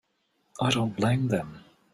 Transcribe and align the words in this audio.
I 0.59 0.71
don't 0.71 0.95
blame 0.95 1.27
them. 1.27 1.63